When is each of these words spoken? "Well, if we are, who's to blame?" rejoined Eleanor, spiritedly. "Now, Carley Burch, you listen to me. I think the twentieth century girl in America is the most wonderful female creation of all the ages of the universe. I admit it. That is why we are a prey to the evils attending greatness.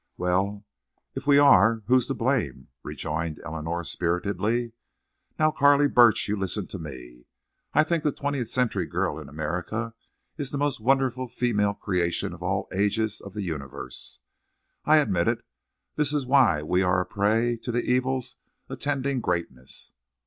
"Well, 0.17 0.65
if 1.13 1.27
we 1.27 1.37
are, 1.37 1.83
who's 1.85 2.07
to 2.07 2.15
blame?" 2.15 2.69
rejoined 2.81 3.39
Eleanor, 3.45 3.83
spiritedly. 3.83 4.71
"Now, 5.37 5.51
Carley 5.51 5.87
Burch, 5.87 6.27
you 6.27 6.35
listen 6.35 6.65
to 6.69 6.79
me. 6.79 7.27
I 7.75 7.83
think 7.83 8.03
the 8.03 8.11
twentieth 8.11 8.47
century 8.49 8.87
girl 8.87 9.19
in 9.19 9.29
America 9.29 9.93
is 10.37 10.49
the 10.49 10.57
most 10.57 10.79
wonderful 10.79 11.27
female 11.27 11.75
creation 11.75 12.33
of 12.33 12.41
all 12.41 12.67
the 12.71 12.79
ages 12.81 13.21
of 13.21 13.33
the 13.35 13.43
universe. 13.43 14.21
I 14.85 14.97
admit 14.97 15.27
it. 15.27 15.43
That 15.97 16.11
is 16.13 16.25
why 16.25 16.63
we 16.63 16.81
are 16.81 16.99
a 16.99 17.05
prey 17.05 17.55
to 17.61 17.71
the 17.71 17.83
evils 17.83 18.37
attending 18.71 19.21
greatness. 19.21 19.93